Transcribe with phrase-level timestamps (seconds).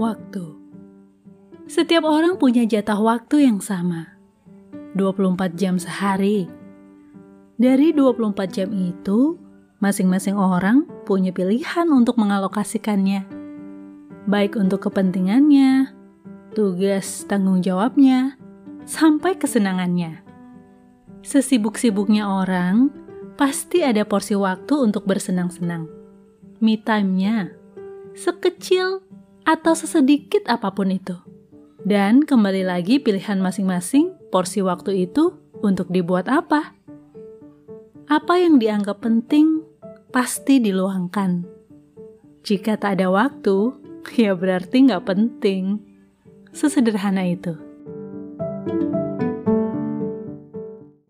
[0.00, 0.56] Waktu.
[1.68, 4.16] Setiap orang punya jatah waktu yang sama.
[4.96, 6.48] 24 jam sehari.
[7.60, 9.36] Dari 24 jam itu
[9.80, 13.28] Masing-masing orang punya pilihan untuk mengalokasikannya.
[14.24, 15.92] Baik untuk kepentingannya
[16.56, 18.40] Tugas tanggung jawabnya
[18.88, 20.24] Sampai kesenangannya.
[21.20, 22.88] Sesibuk-sibuknya orang
[23.36, 25.92] Pasti ada porsi waktu untuk bersenang-senang.
[26.64, 27.52] Me time-nya
[28.16, 29.09] Sekecil
[29.44, 31.16] atau sesedikit apa pun itu.
[31.80, 36.76] Dan kembali lagi pilihan masing-masing porsi waktu itu untuk dibuat apa.
[38.10, 39.64] Apa yang dianggap penting
[40.12, 41.46] pasti diluangkan.
[42.44, 43.72] Jika tak ada waktu,
[44.22, 45.80] ya berarti nggak penting.
[46.50, 47.54] Sesederhana itu.